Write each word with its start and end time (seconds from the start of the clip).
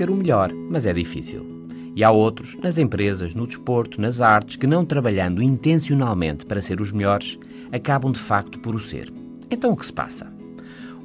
ser 0.00 0.08
o 0.08 0.16
melhor, 0.16 0.50
mas 0.54 0.86
é 0.86 0.94
difícil. 0.94 1.66
E 1.94 2.02
há 2.02 2.10
outros, 2.10 2.56
nas 2.62 2.78
empresas, 2.78 3.34
no 3.34 3.46
desporto, 3.46 4.00
nas 4.00 4.20
artes, 4.20 4.56
que 4.56 4.66
não 4.66 4.84
trabalhando 4.84 5.42
intencionalmente 5.42 6.46
para 6.46 6.62
ser 6.62 6.80
os 6.80 6.90
melhores, 6.90 7.38
acabam 7.70 8.12
de 8.12 8.18
facto 8.18 8.58
por 8.60 8.74
o 8.74 8.80
ser. 8.80 9.12
Então 9.50 9.72
o 9.72 9.76
que 9.76 9.84
se 9.84 9.92
passa? 9.92 10.32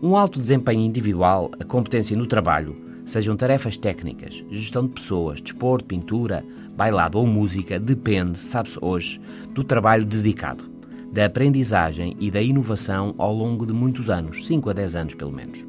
Um 0.02 0.16
alto 0.16 0.40
desempenho 0.40 0.82
individual, 0.82 1.52
a 1.60 1.66
competência 1.66 2.16
no 2.16 2.26
trabalho, 2.26 2.76
sejam 3.04 3.36
tarefas 3.36 3.76
técnicas, 3.76 4.46
gestão 4.50 4.86
de 4.86 4.94
pessoas, 4.94 5.42
desporto, 5.42 5.86
pintura, 5.86 6.46
bailado 6.76 7.18
ou 7.18 7.28
música, 7.28 7.80
depende, 7.80 8.38
sabe-se 8.38 8.78
hoje, 8.82 9.20
do 9.50 9.64
trabalho 9.64 10.06
dedicado, 10.06 10.64
da 11.12 11.26
aprendizagem 11.26 12.16
e 12.20 12.32
da 12.32 12.42
inovação 12.42 13.14
ao 13.18 13.34
longo 13.34 13.66
de 13.66 13.74
muitos 13.74 14.10
anos, 14.10 14.46
5 14.46 14.70
a 14.70 14.74
10 14.74 14.96
anos 14.96 15.16
pelo 15.16 15.32
menos. 15.32 15.66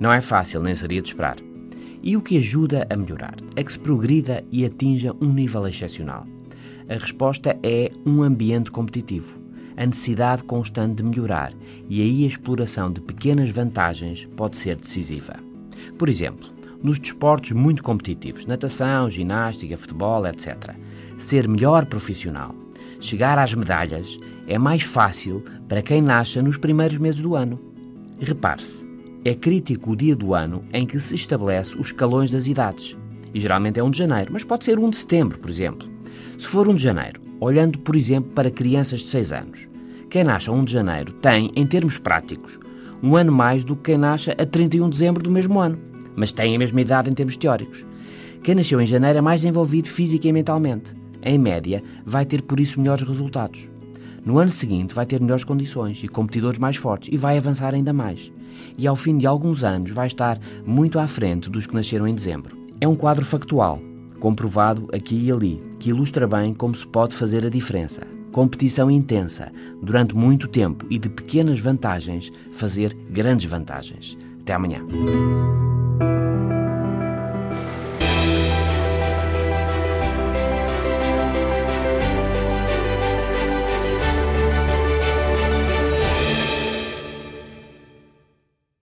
Não 0.00 0.10
é 0.10 0.20
fácil, 0.20 0.60
nem 0.62 0.74
seria 0.74 1.00
de 1.00 1.08
esperar. 1.08 1.36
E 2.06 2.18
o 2.18 2.20
que 2.20 2.36
ajuda 2.36 2.86
a 2.90 2.96
melhorar 2.96 3.34
é 3.56 3.64
que 3.64 3.72
se 3.72 3.78
progrida 3.78 4.44
e 4.52 4.66
atinja 4.66 5.16
um 5.22 5.32
nível 5.32 5.66
excepcional. 5.66 6.26
A 6.86 6.92
resposta 6.92 7.58
é 7.62 7.90
um 8.04 8.22
ambiente 8.22 8.70
competitivo, 8.70 9.38
a 9.74 9.86
necessidade 9.86 10.44
constante 10.44 10.96
de 10.96 11.02
melhorar 11.02 11.54
e 11.88 12.02
aí 12.02 12.24
a 12.24 12.26
exploração 12.26 12.92
de 12.92 13.00
pequenas 13.00 13.48
vantagens 13.48 14.28
pode 14.36 14.58
ser 14.58 14.76
decisiva. 14.76 15.36
Por 15.96 16.10
exemplo, 16.10 16.46
nos 16.82 16.98
desportos 16.98 17.52
muito 17.52 17.82
competitivos, 17.82 18.44
natação, 18.44 19.08
ginástica, 19.08 19.78
futebol, 19.78 20.26
etc. 20.26 20.74
Ser 21.16 21.48
melhor 21.48 21.86
profissional, 21.86 22.54
chegar 23.00 23.38
às 23.38 23.54
medalhas, 23.54 24.18
é 24.46 24.58
mais 24.58 24.82
fácil 24.82 25.42
para 25.66 25.80
quem 25.80 26.02
nasce 26.02 26.42
nos 26.42 26.58
primeiros 26.58 26.98
meses 26.98 27.22
do 27.22 27.34
ano. 27.34 27.58
Repare-se, 28.20 28.84
é 29.24 29.34
crítico 29.34 29.92
o 29.92 29.96
dia 29.96 30.14
do 30.14 30.34
ano 30.34 30.62
em 30.72 30.86
que 30.86 31.00
se 31.00 31.14
estabelece 31.14 31.74
os 31.78 31.86
escalões 31.86 32.30
das 32.30 32.46
idades. 32.46 32.96
E 33.32 33.40
geralmente 33.40 33.80
é 33.80 33.82
1 33.82 33.90
de 33.90 33.98
janeiro, 33.98 34.32
mas 34.32 34.44
pode 34.44 34.64
ser 34.64 34.78
1 34.78 34.90
de 34.90 34.96
setembro, 34.96 35.38
por 35.38 35.48
exemplo. 35.48 35.88
Se 36.38 36.46
for 36.46 36.68
1 36.68 36.74
de 36.74 36.82
janeiro, 36.82 37.20
olhando, 37.40 37.78
por 37.78 37.96
exemplo, 37.96 38.30
para 38.32 38.50
crianças 38.50 39.00
de 39.00 39.06
6 39.06 39.32
anos, 39.32 39.68
quem 40.10 40.24
nasce 40.24 40.50
a 40.50 40.52
1 40.52 40.64
de 40.64 40.72
janeiro 40.72 41.12
tem, 41.14 41.50
em 41.56 41.66
termos 41.66 41.98
práticos, 41.98 42.58
um 43.02 43.16
ano 43.16 43.32
mais 43.32 43.64
do 43.64 43.74
que 43.74 43.92
quem 43.92 43.98
nasce 43.98 44.30
a 44.30 44.46
31 44.46 44.84
de 44.84 44.90
dezembro 44.90 45.22
do 45.22 45.30
mesmo 45.30 45.58
ano, 45.58 45.78
mas 46.14 46.32
tem 46.32 46.54
a 46.54 46.58
mesma 46.58 46.80
idade 46.80 47.10
em 47.10 47.14
termos 47.14 47.36
teóricos. 47.36 47.84
Quem 48.42 48.54
nasceu 48.54 48.80
em 48.80 48.86
janeiro 48.86 49.18
é 49.18 49.22
mais 49.22 49.42
envolvido 49.42 49.88
física 49.88 50.28
e 50.28 50.32
mentalmente. 50.32 50.94
Em 51.22 51.38
média, 51.38 51.82
vai 52.04 52.26
ter 52.26 52.42
por 52.42 52.60
isso 52.60 52.78
melhores 52.78 53.02
resultados. 53.02 53.70
No 54.24 54.38
ano 54.38 54.50
seguinte, 54.50 54.94
vai 54.94 55.04
ter 55.04 55.20
melhores 55.20 55.44
condições 55.44 56.02
e 56.02 56.08
competidores 56.08 56.58
mais 56.58 56.76
fortes 56.76 57.10
e 57.12 57.16
vai 57.16 57.36
avançar 57.36 57.74
ainda 57.74 57.92
mais. 57.92 58.32
E 58.78 58.86
ao 58.86 58.96
fim 58.96 59.18
de 59.18 59.26
alguns 59.26 59.62
anos, 59.62 59.90
vai 59.90 60.06
estar 60.06 60.38
muito 60.64 60.98
à 60.98 61.06
frente 61.06 61.50
dos 61.50 61.66
que 61.66 61.74
nasceram 61.74 62.08
em 62.08 62.14
dezembro. 62.14 62.56
É 62.80 62.88
um 62.88 62.96
quadro 62.96 63.24
factual, 63.24 63.80
comprovado 64.18 64.88
aqui 64.92 65.26
e 65.26 65.30
ali, 65.30 65.62
que 65.78 65.90
ilustra 65.90 66.26
bem 66.26 66.54
como 66.54 66.74
se 66.74 66.86
pode 66.86 67.14
fazer 67.14 67.44
a 67.44 67.50
diferença. 67.50 68.06
Competição 68.32 68.90
intensa, 68.90 69.52
durante 69.82 70.16
muito 70.16 70.48
tempo 70.48 70.86
e 70.90 70.98
de 70.98 71.08
pequenas 71.08 71.60
vantagens, 71.60 72.32
fazer 72.50 72.94
grandes 73.10 73.48
vantagens. 73.48 74.16
Até 74.40 74.54
amanhã. 74.54 74.80